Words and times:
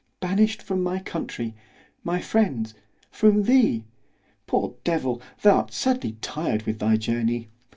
——Banish'd 0.19 0.63
from 0.63 0.81
my 0.81 0.97
country——my 0.97 2.21
friends——from 2.21 3.43
thee.—— 3.43 3.85
Poor 4.47 4.73
devil, 4.83 5.21
thou'rt 5.43 5.71
sadly 5.71 6.17
tired 6.21 6.63
with 6.63 6.79
thy 6.79 6.97
journey! 6.97 7.49